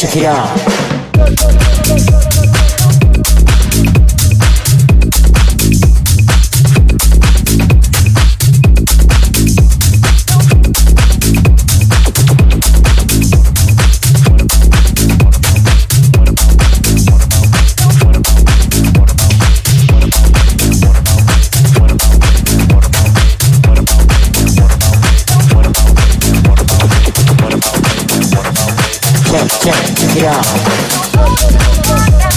se 0.00 0.08
gira 0.08 0.39
Check, 29.48 30.16
it 30.16 30.24
out. 30.24 32.29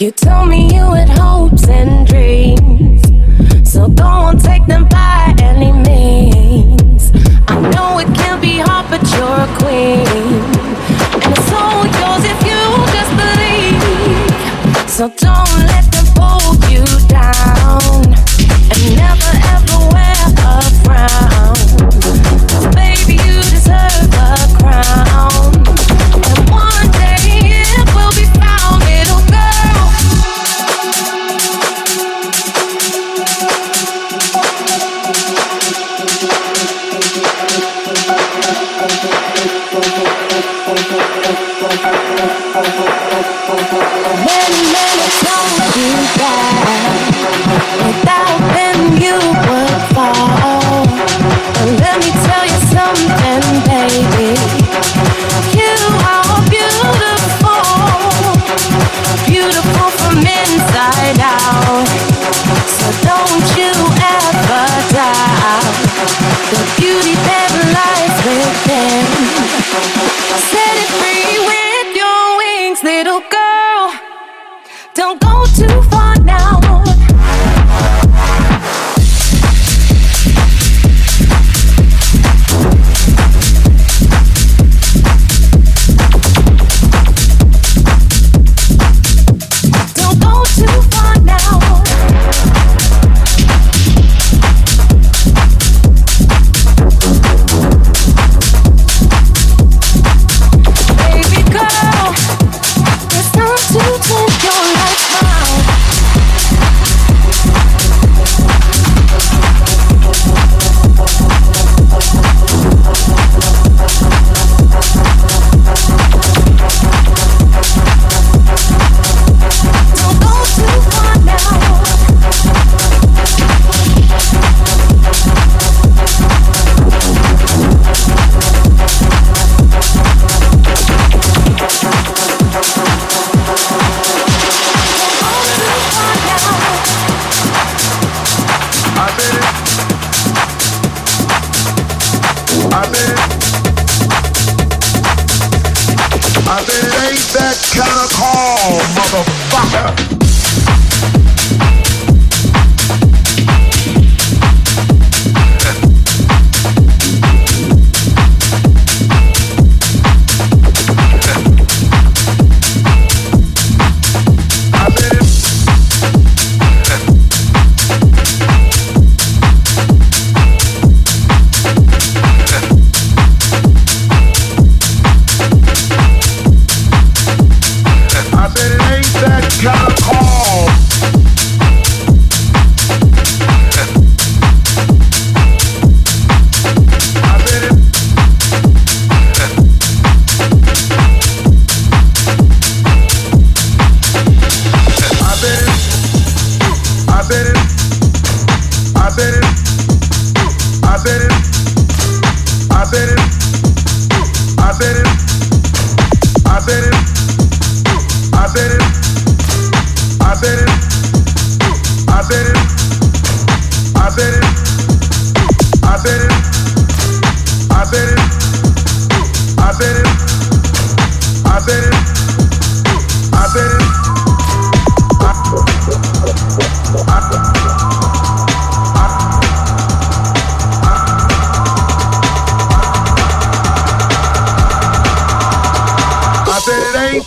You 0.00 0.10
told 0.12 0.48
me 0.48 0.64
you 0.74 0.92
had 0.94 1.10
hopes 1.10 1.68
and 1.68 2.06
dreams, 2.06 3.02
so 3.70 3.86
go 3.86 4.04
on, 4.04 4.38
take 4.38 4.64
them 4.64 4.88
by 4.88 5.34
any 5.42 5.72
means. 5.72 7.12
I 7.46 7.60
know 7.60 7.98
it 7.98 8.06
can 8.14 8.40
be 8.40 8.60
hard, 8.60 8.86
but 8.88 9.02
you're 9.12 9.28
a 9.28 9.48
queen, 9.58 10.40
and 11.20 11.36
it's 11.36 11.52
all 11.52 11.84
yours 11.84 12.24
if 12.24 12.40
you 12.48 12.60
just 12.96 13.12
believe. 13.20 14.88
So 14.88 15.10
don't. 15.18 15.59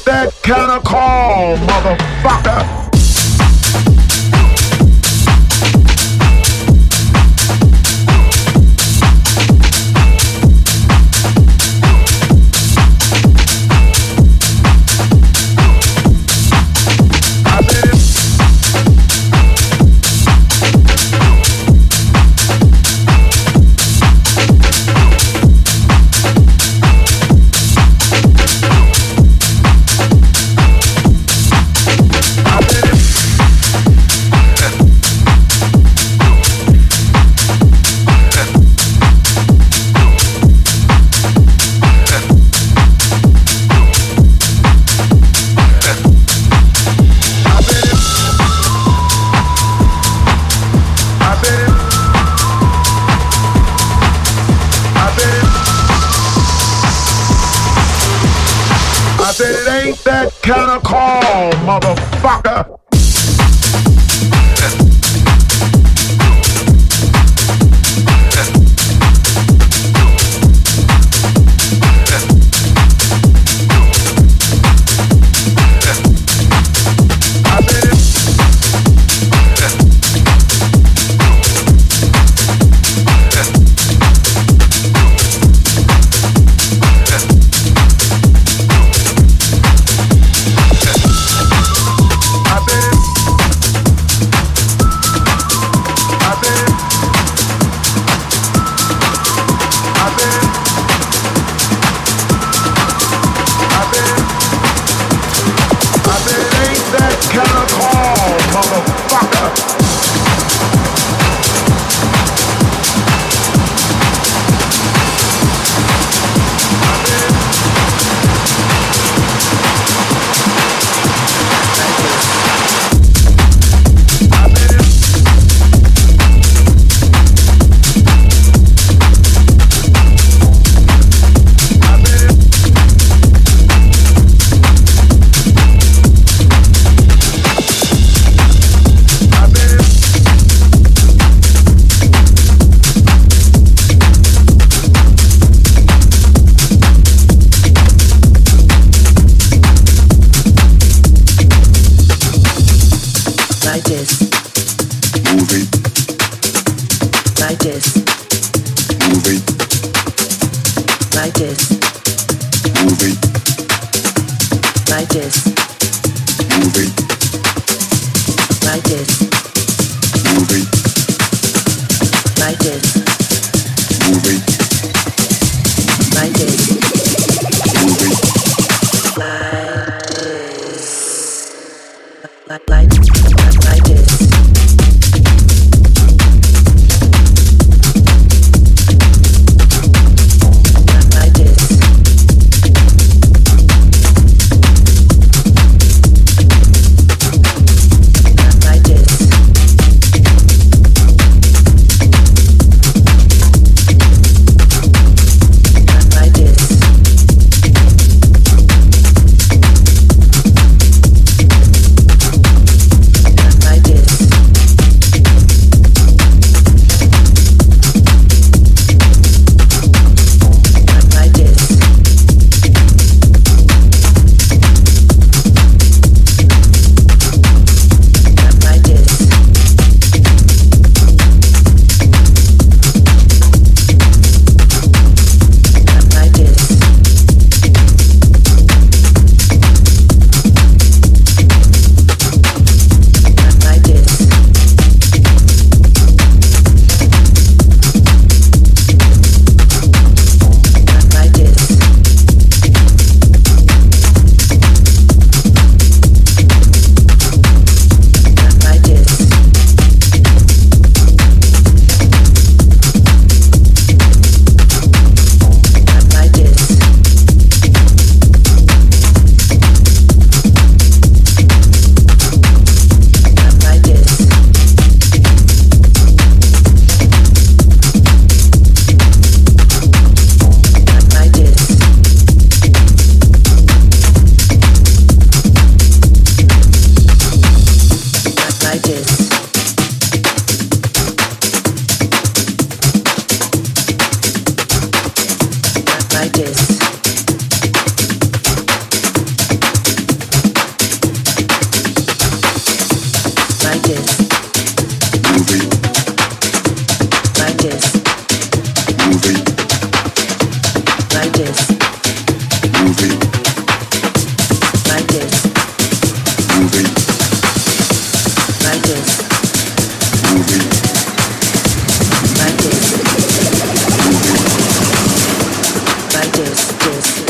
that 0.06 0.34
kind 0.42 0.72
of 0.72 0.84
call, 0.84 1.56
motherfucker. 1.58 2.83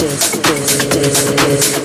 this, 0.03 0.31
this, 0.41 1.35
this. 1.35 1.82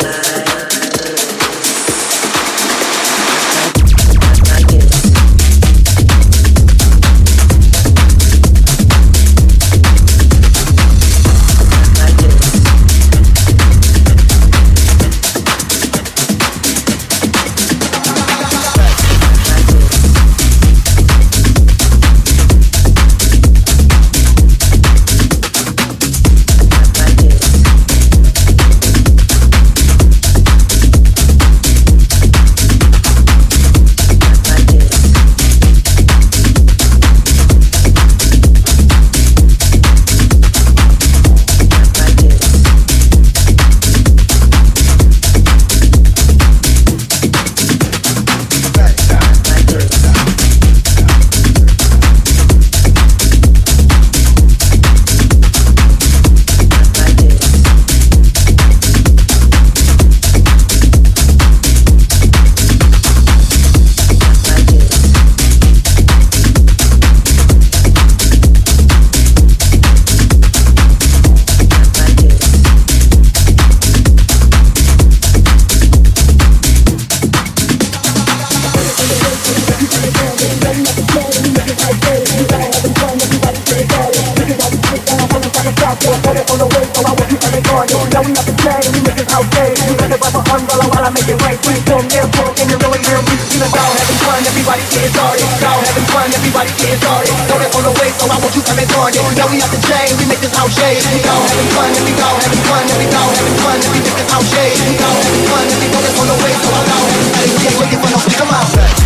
we 100.18 100.26
make 100.26 100.42
this 100.42 100.54
house 100.54 100.74
shake. 100.74 100.98
Here 100.98 101.14
we 101.14 101.22
go, 101.22 101.34
having 101.34 101.70
fun, 101.72 101.90
here 101.94 102.04
we 102.04 102.14
go, 102.18 102.26
having 102.26 102.64
fun, 102.66 102.82
here 102.90 102.98
we 102.98 103.06
go, 103.06 103.22
having 103.22 103.58
fun, 103.62 103.78
here 103.78 103.92
we 103.94 104.00
make 104.02 104.16
this 104.18 104.30
house 104.30 104.48
shake. 104.50 104.74
Here 104.74 104.88
we 104.90 104.96
go, 104.98 105.08
having 105.08 105.46
fun, 105.46 105.64
here 105.70 105.80
we 105.80 105.88
go, 105.94 105.98
that's 106.02 106.18
on 106.18 106.26
the 106.26 106.36
way, 106.42 106.52
so 106.58 106.68
I 106.74 106.82
go. 106.90 106.98
Hey, 107.38 107.48
yeah, 107.62 107.78
looking 107.78 108.00
for 108.02 108.10
no, 108.10 108.18
come 108.34 108.50
out. 108.50 108.97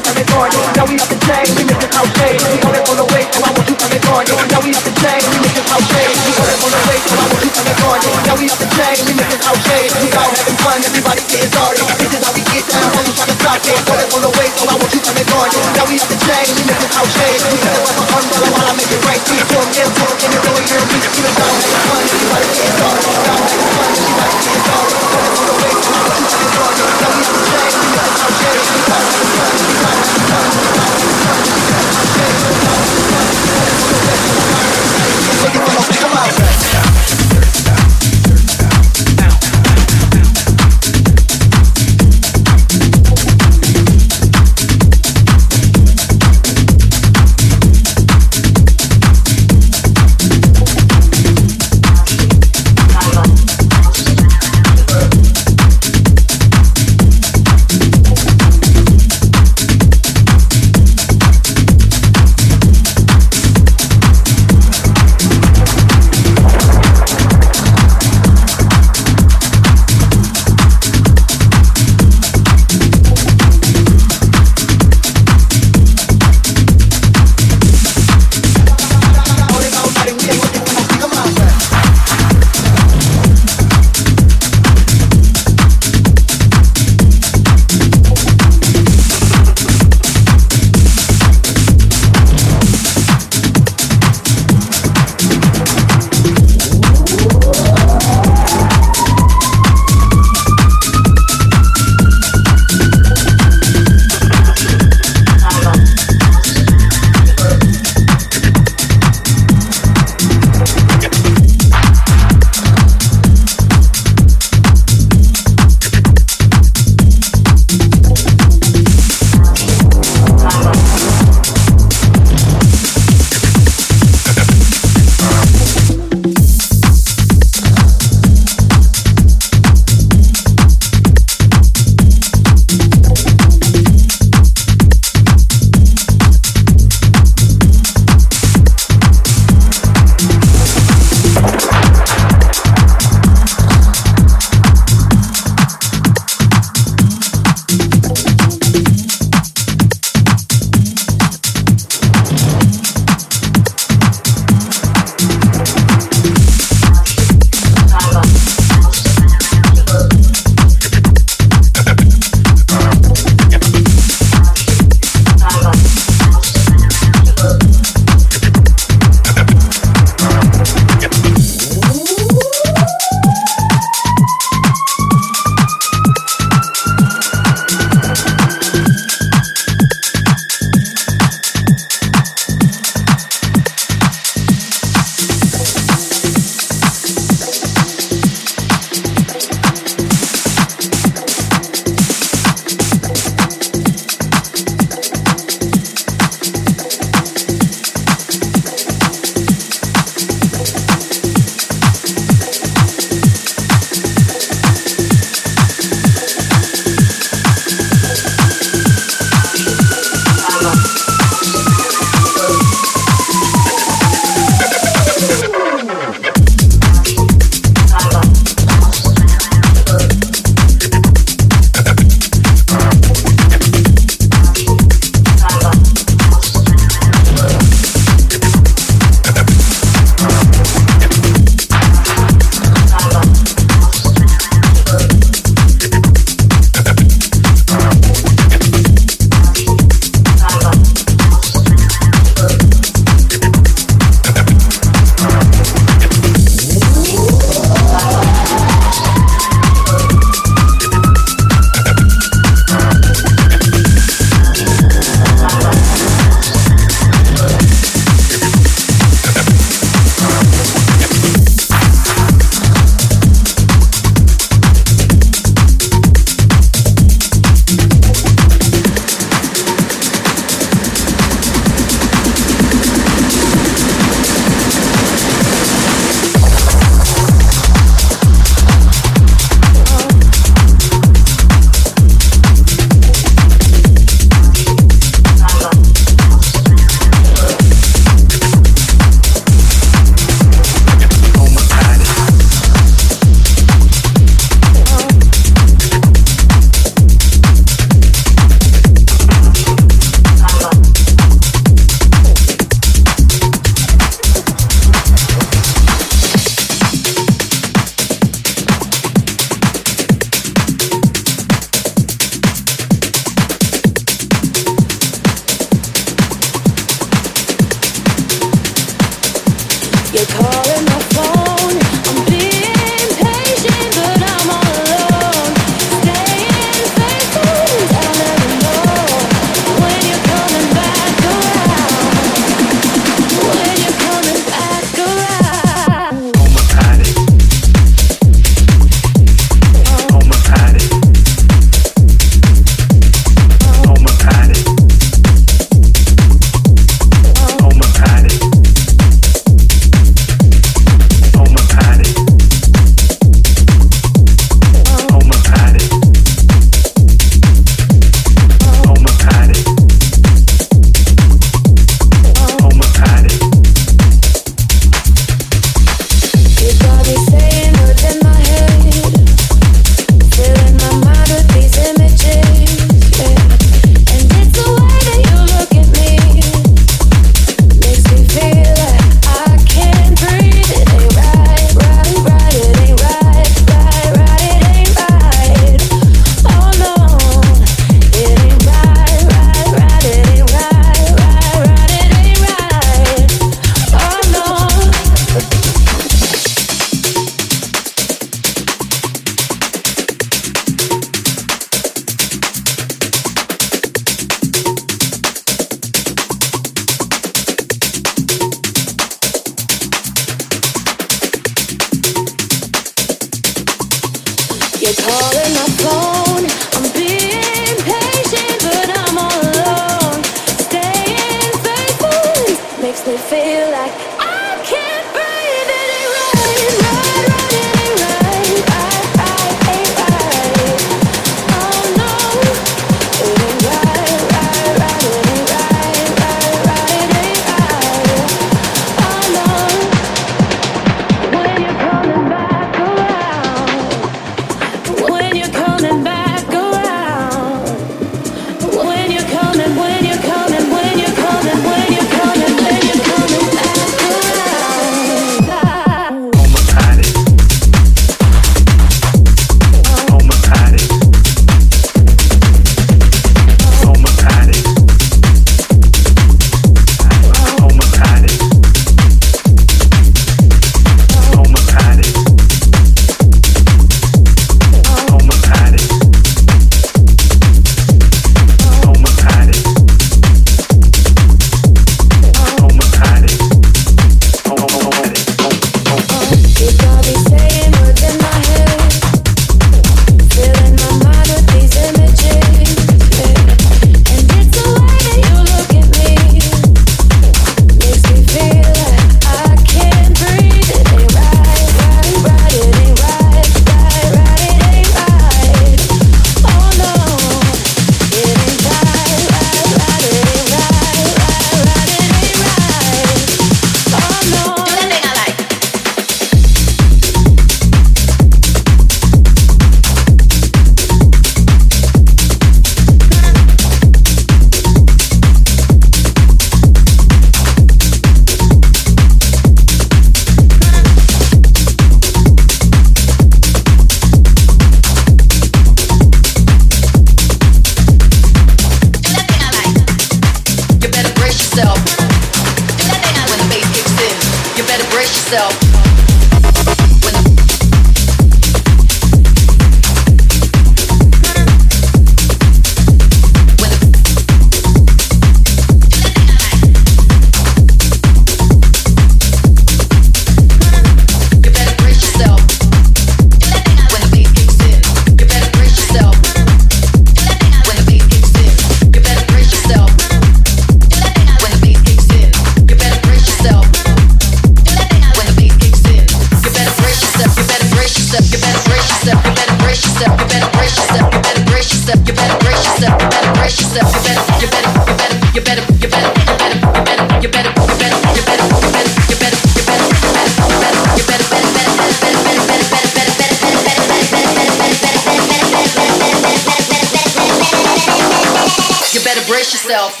better 599.14 599.26
brace 599.28 599.52
yourself. 599.52 600.00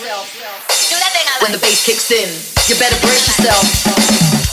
When 1.42 1.52
the 1.52 1.58
bass 1.58 1.84
kicks 1.84 2.10
in, 2.10 2.28
you 2.68 2.80
better 2.80 2.98
brace 3.04 3.28
yourself. 3.28 3.62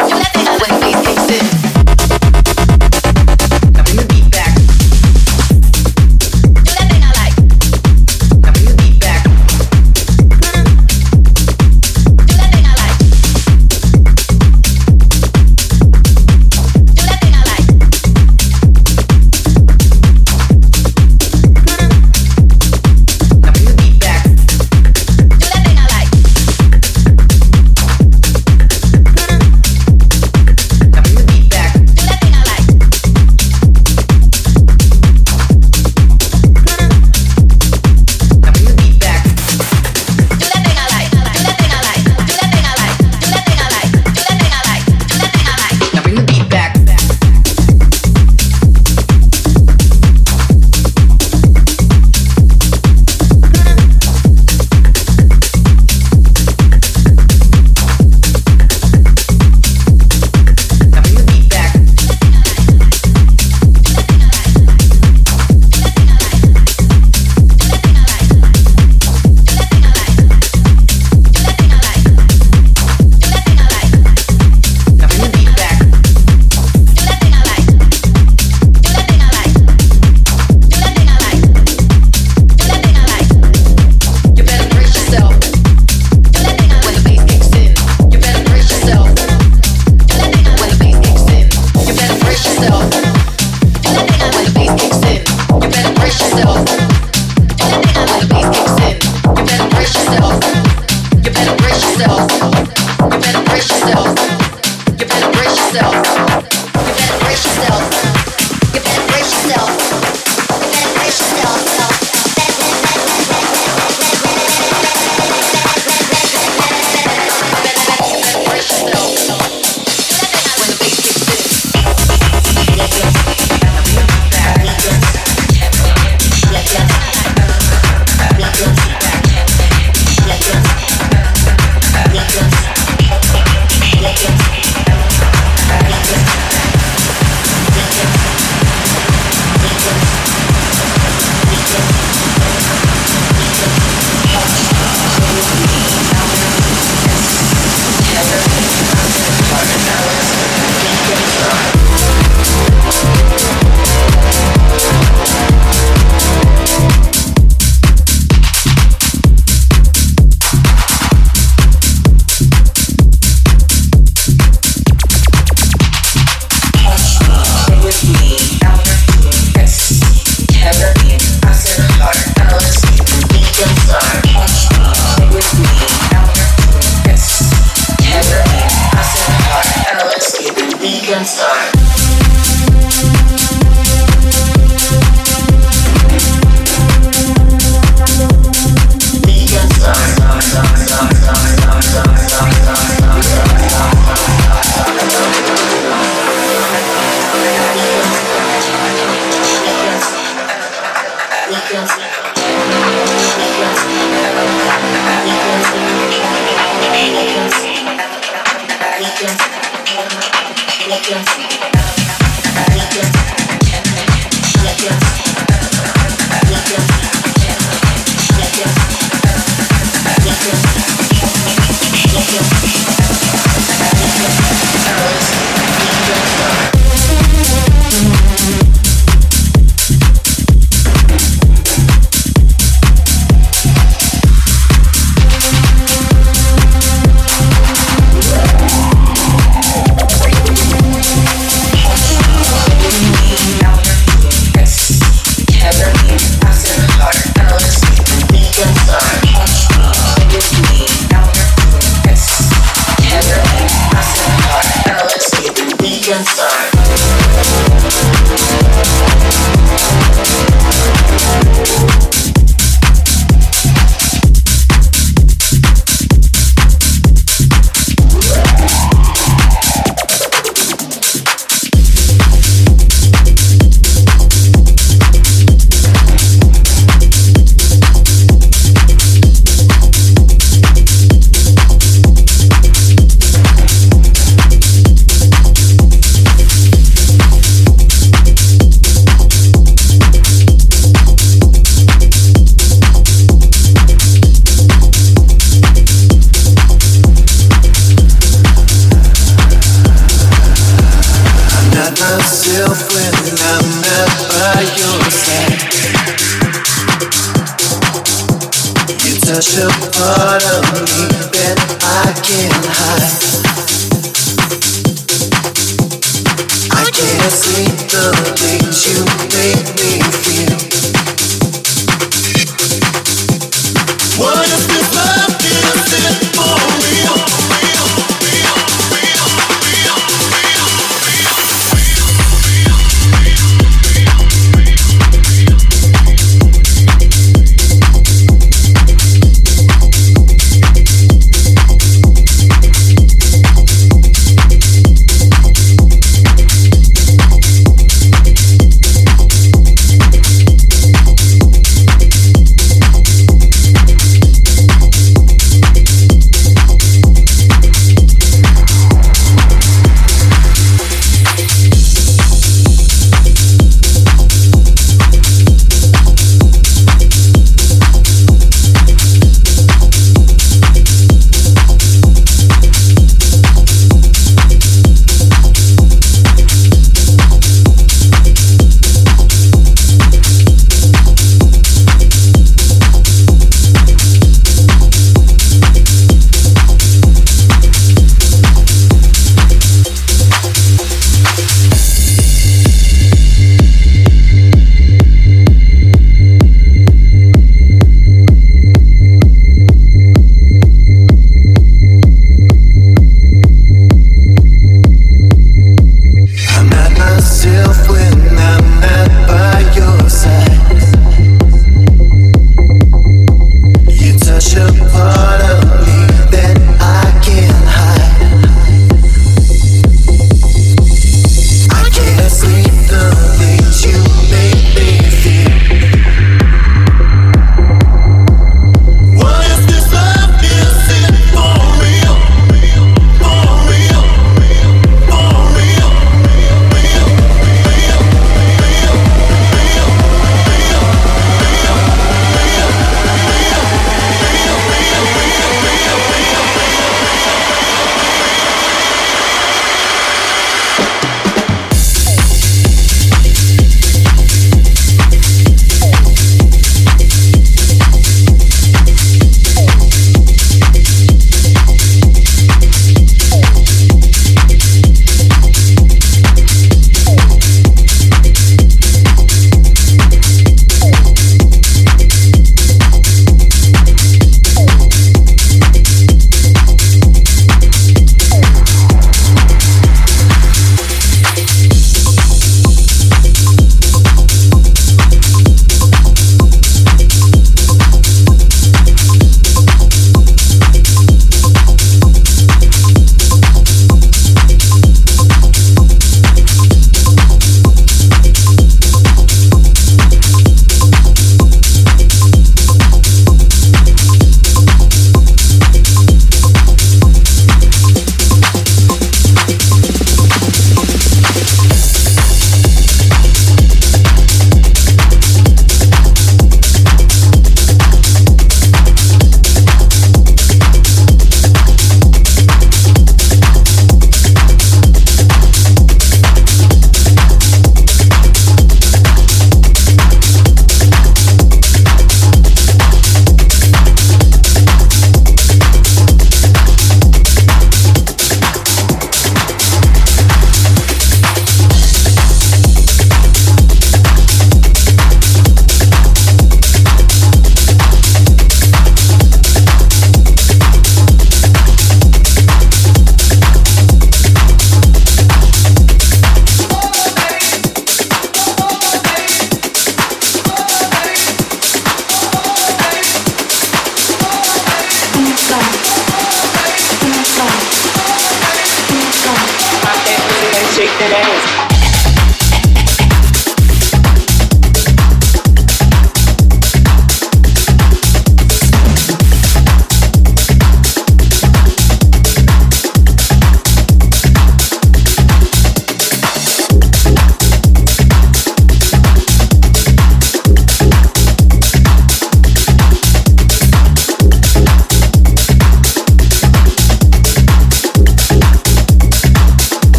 When 0.00 0.70
the 0.72 0.80
bass 0.80 1.06
kicks 1.06 1.70
in. 1.70 1.75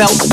felt 0.00 0.29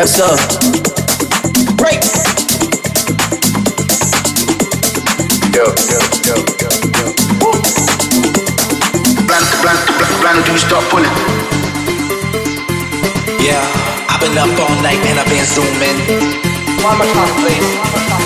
Left 0.00 0.18
up? 0.20 0.40
Brakes. 1.76 2.24
Yo, 5.52 5.66
yo, 5.92 6.00
yo, 6.24 6.36
yo, 6.56 6.70
yo. 6.96 7.04
Blank, 9.28 9.48
blank, 9.60 9.80
blank, 9.98 10.20
blank, 10.22 10.46
do 10.46 10.52
you 10.52 10.58
stop 10.58 10.82
pulling? 10.88 11.04
Yeah, 13.44 13.60
I've 14.08 14.20
been 14.22 14.38
up 14.38 14.58
all 14.58 14.74
night 14.80 15.04
and 15.04 15.20
I've 15.20 15.28
been 15.28 15.44
zooming. 15.44 15.98
One 16.82 16.96
more 16.96 17.06
time, 17.12 17.34
please. 17.44 17.68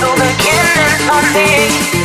Over 0.00 0.30
again 0.30 0.78
and 0.78 1.10
on 1.10 1.24
me. 1.34 2.03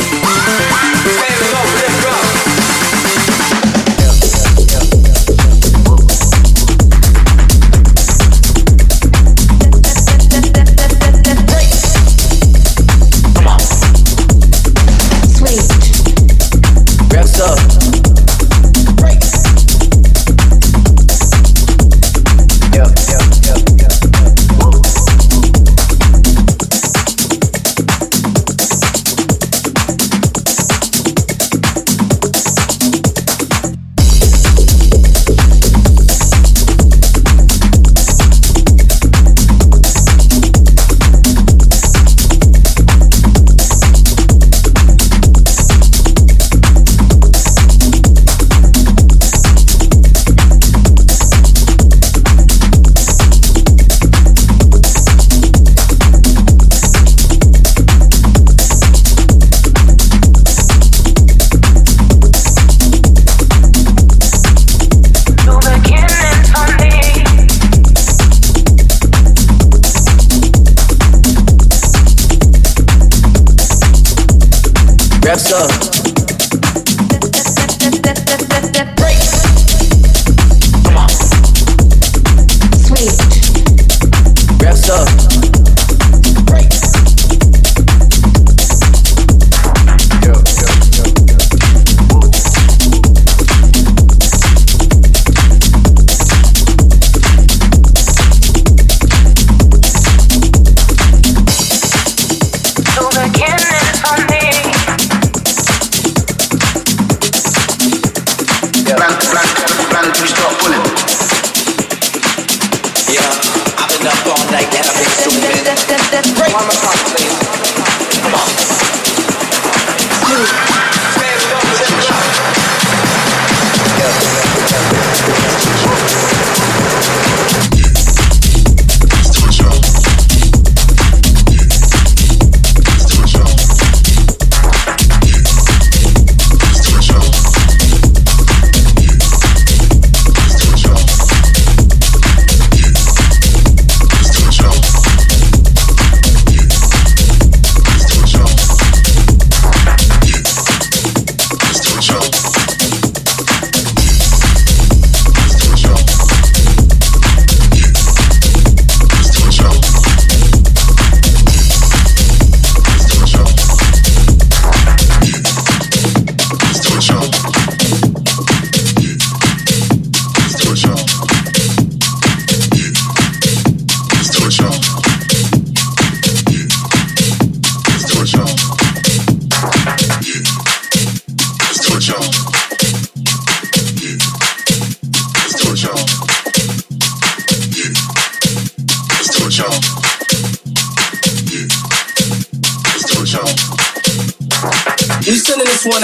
wraps 75.30 75.52
up. 75.52 75.89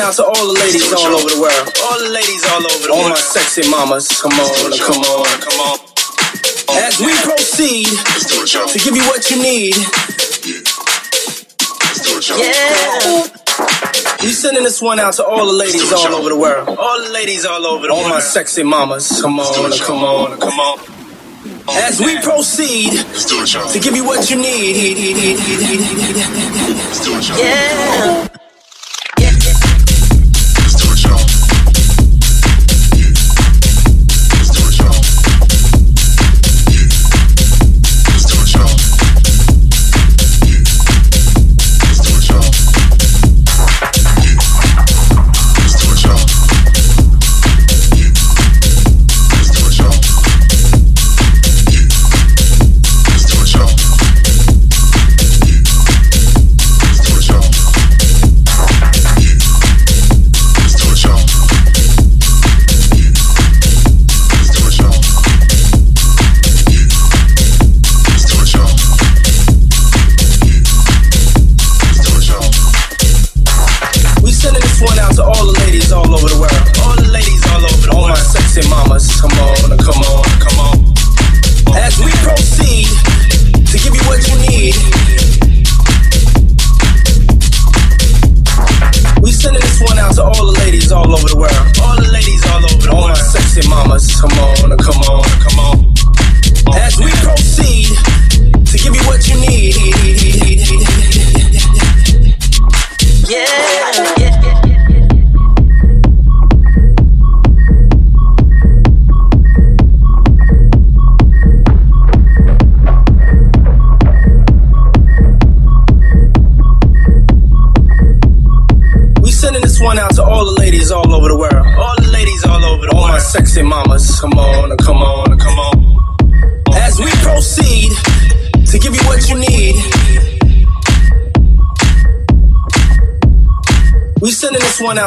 Out 0.06 0.14
to 0.14 0.24
all 0.24 0.46
the 0.46 0.60
ladies 0.60 0.92
all 0.92 1.18
over 1.18 1.28
the 1.28 1.40
world. 1.40 1.66
All 1.82 1.98
the 1.98 2.10
ladies 2.14 2.44
all 2.46 2.62
over 2.62 2.86
the 2.86 2.92
world. 2.94 3.02
All 3.02 3.10
my 3.10 3.16
sexy 3.16 3.68
mamas. 3.68 4.06
Come 4.22 4.32
on, 4.32 4.78
come 4.78 5.02
on, 5.02 5.26
come 5.42 5.58
on. 5.66 5.78
As 6.78 7.00
we 7.00 7.10
proceed 7.26 7.86
to 7.86 8.78
give 8.78 8.94
you 8.94 9.02
what 9.02 9.28
you 9.30 9.42
need. 9.42 10.05
Yeah. 12.28 13.26
We 14.22 14.32
sending 14.32 14.64
this 14.64 14.82
one 14.82 14.98
out 14.98 15.14
to 15.14 15.24
all 15.24 15.46
the 15.46 15.52
ladies 15.52 15.92
all 15.92 16.14
over 16.14 16.28
the 16.28 16.36
world. 16.36 16.68
All 16.68 17.02
the 17.02 17.10
ladies 17.10 17.44
all 17.44 17.64
over 17.66 17.86
the 17.86 17.92
world. 17.92 18.04
All 18.04 18.10
my 18.10 18.20
sexy 18.20 18.62
mamas. 18.62 19.20
Come 19.20 19.38
on, 19.38 19.78
come 19.78 20.02
on, 20.02 20.38
come 20.40 20.58
on. 20.58 20.78
As 21.68 22.00
we 22.00 22.18
proceed 22.20 22.92
to 22.92 23.80
give 23.80 23.94
you 23.96 24.04
what 24.04 24.30
you 24.30 24.36
need. 24.36 24.96
Yeah. 27.38 28.28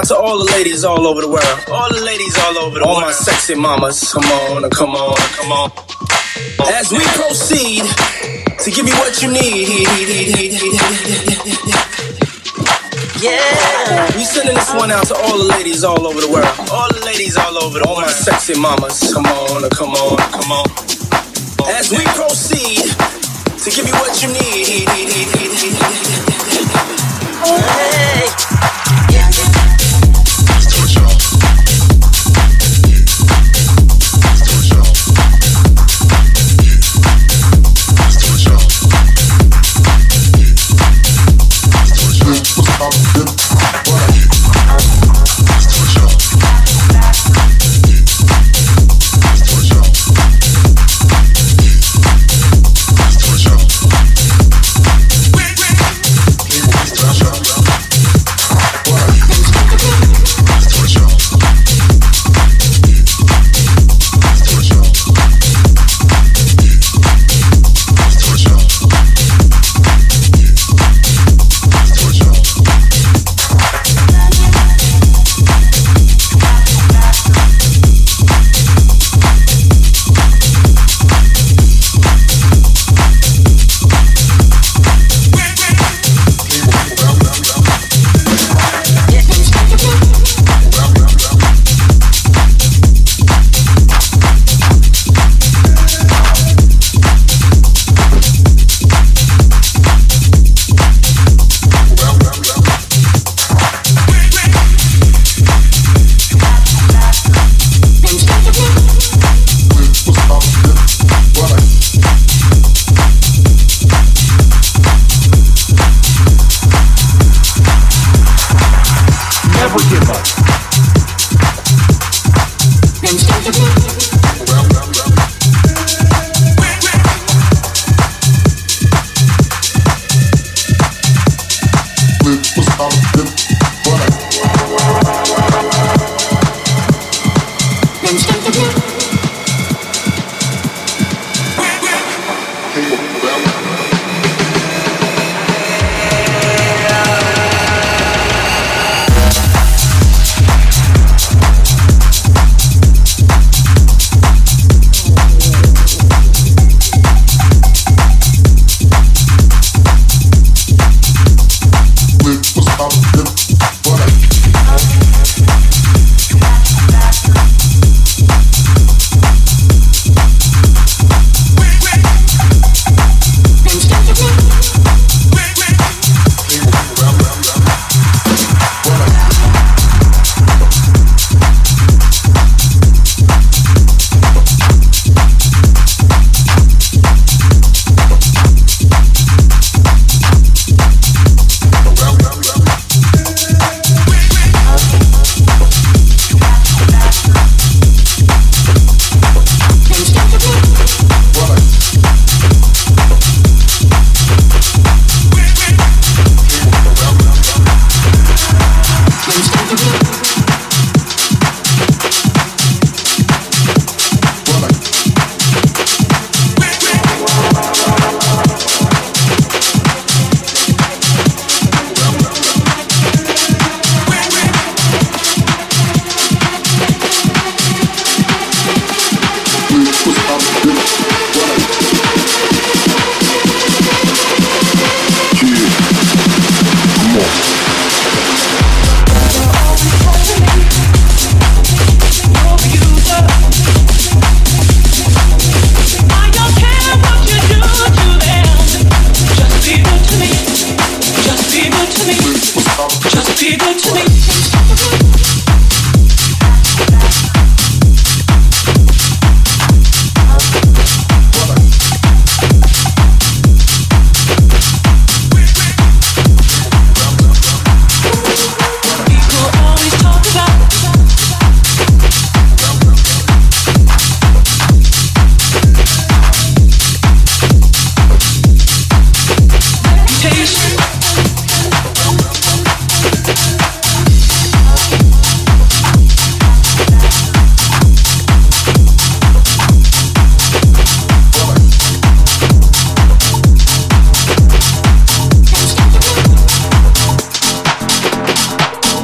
To 0.10 0.18
all 0.18 0.40
the 0.44 0.52
ladies 0.58 0.84
all 0.84 1.06
over 1.06 1.22
the 1.22 1.28
world. 1.30 1.60
All 1.70 1.88
the 1.94 2.02
ladies 2.02 2.36
all 2.40 2.58
over 2.58 2.80
the 2.80 2.86
all 2.86 2.98
world. 2.98 3.04
All 3.04 3.10
my 3.10 3.12
sexy 3.12 3.54
mamas. 3.54 4.12
Come 4.12 4.26
on, 4.26 4.68
come 4.72 4.96
on, 4.96 5.16
come 5.38 5.52
on. 5.52 5.70
As 6.74 6.90
we 6.90 7.06
proceed 7.14 7.86
to 8.58 8.72
give 8.72 8.88
you 8.90 8.96
what 8.98 9.22
you 9.22 9.30
need. 9.30 9.70
Yeah. 13.22 14.18
We 14.18 14.26
sending 14.26 14.56
this 14.56 14.74
one 14.74 14.90
out 14.90 15.06
to 15.08 15.16
all 15.16 15.38
the 15.38 15.46
ladies 15.54 15.84
all 15.84 16.08
over 16.08 16.20
the 16.20 16.30
world. 16.30 16.58
All 16.74 16.90
the 16.90 17.06
ladies 17.06 17.38
all 17.38 17.62
over 17.62 17.78
the 17.78 17.86
all 17.86 18.02
world. 18.02 18.10
All 18.10 18.10
my 18.10 18.12
sexy 18.12 18.60
mamas. 18.60 19.14
Come 19.14 19.28
on, 19.28 19.70
come 19.70 19.94
on, 19.94 20.18
come 20.34 20.52
on. 20.52 20.66
As 21.70 21.92
we 21.92 22.02
proceed 22.18 22.82
to 23.62 23.70
give 23.70 23.86
you 23.86 23.94
what 23.94 24.18
you 24.24 24.34
need. 24.34 24.90
Hey. 27.46 28.49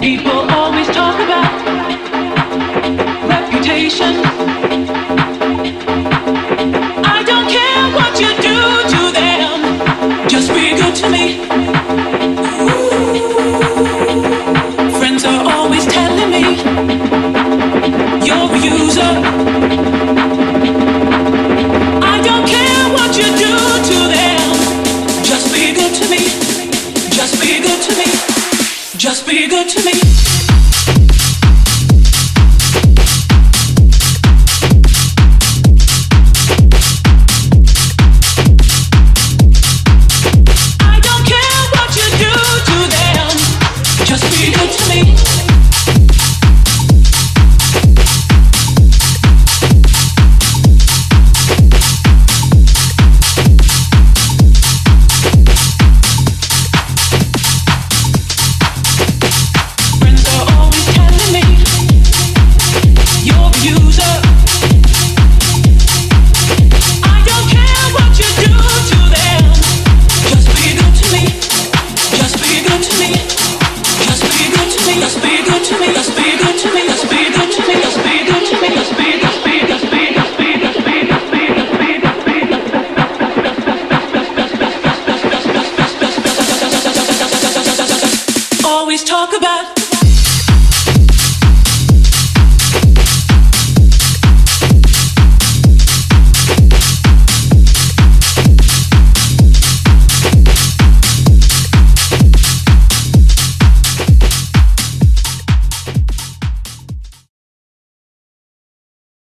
People 0.05 0.47
always 0.51 0.85
talk 0.89 1.19
about 1.19 1.49
reputation. 3.27 4.34